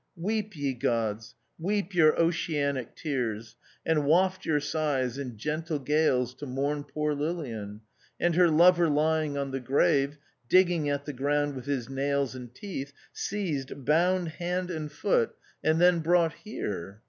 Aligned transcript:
Weep, 0.17 0.55
ye 0.57 0.73
gods, 0.73 1.35
weep 1.59 1.93
your 1.93 2.19
oceanic 2.19 2.95
tears, 2.95 3.55
and 3.85 4.03
waft 4.03 4.47
your 4.47 4.59
sighs 4.59 5.19
in 5.19 5.37
gentle 5.37 5.77
gales 5.77 6.33
to 6.33 6.47
mourn 6.47 6.83
poor 6.85 7.13
Lilian. 7.13 7.81
And 8.19 8.33
her 8.33 8.49
lover 8.49 8.89
lying 8.89 9.37
on 9.37 9.51
the 9.51 9.59
grave, 9.59 10.17
digging 10.49 10.89
at 10.89 11.05
«the 11.05 11.13
ground 11.13 11.53
with 11.53 11.65
his 11.67 11.87
nails 11.87 12.33
and 12.33 12.51
teeth, 12.55 12.93
seized, 13.13 13.85
bound 13.85 14.29
hand 14.29 14.71
and 14.71 14.91
foot, 14.91 15.35
32 15.61 15.61
THE 15.61 15.67
OUTCAST. 15.67 15.71
and 15.71 15.81
then 15.81 15.99
brought 15.99 16.33
here. 16.33 16.99